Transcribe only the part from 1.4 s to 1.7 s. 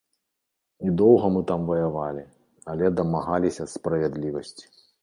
там